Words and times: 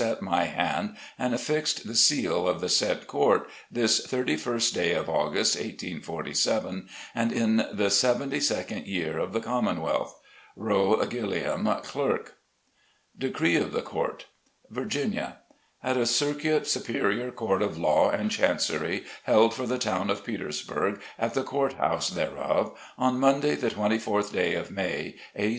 r 0.03 0.15
t 0.15 0.15
my 0.25 0.45
hand 0.45 0.97
and 1.19 1.31
affixed 1.31 1.85
the 1.85 1.93
seal 1.93 2.47
of 2.47 2.59
the 2.59 2.67
said 2.67 3.01
I 3.01 3.01
CTf 3.01 3.01
A 3.01 3.05
T 3.05 3.05
I 3.05 3.05
J 3.05 3.05
L'•» 3.05 3.05
Court, 3.37 3.49
this 3.69 3.99
thirty 4.07 4.35
first 4.35 4.73
day 4.73 4.93
of 4.95 5.07
August, 5.07 5.55
1847, 5.57 6.89
and 7.13 7.31
in 7.31 7.63
the 7.71 7.91
seventy 7.91 8.39
second 8.39 8.87
year 8.87 9.19
of 9.19 9.31
the 9.31 9.39
Commonwealth. 9.39 10.19
RO. 10.55 11.05
GILLIAM, 11.05 11.67
Clerk. 11.83 12.33
In 12.33 12.33
Chancery. 12.33 12.33
DECREE 13.31 13.55
OF 13.57 13.71
THE 13.71 13.81
COURT. 13.83 14.25
VIRGINIA: 14.71 15.37
At 15.83 15.97
a 15.97 16.07
Circuit 16.07 16.65
Superior 16.65 17.29
Court 17.29 17.61
of 17.61 17.77
Law 17.77 18.09
and 18.09 18.31
Chancery, 18.31 19.03
held 19.25 19.53
for 19.53 19.67
the 19.67 19.77
town 19.77 20.09
of 20.09 20.25
Petersburg, 20.25 20.99
at 21.19 21.35
the 21.35 21.43
court 21.43 21.73
house 21.73 22.09
thereof, 22.09 22.75
on 22.97 23.19
Monday, 23.19 23.53
the 23.53 23.69
24th 23.69 24.31
day 24.33 24.55
of 24.55 24.71
May, 24.71 25.17
A. 25.35 25.49